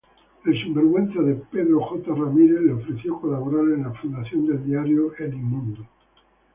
Pedro 0.43 1.79
J. 1.85 2.05
Ramírez 2.07 2.59
le 2.63 2.73
ofreció 2.73 3.21
colaborar 3.21 3.65
en 3.65 3.83
la 3.83 3.91
fundación 3.93 4.47
del 4.47 4.65
diario 4.65 5.13
"El 5.19 5.33
Mundo". 5.35 5.85